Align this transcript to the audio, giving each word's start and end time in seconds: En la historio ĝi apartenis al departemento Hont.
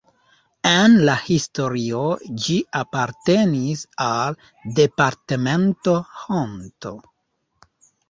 En 0.69 0.95
la 1.09 1.17
historio 1.25 1.99
ĝi 2.47 2.57
apartenis 2.81 3.85
al 4.09 4.41
departemento 4.83 5.99
Hont. 6.27 6.93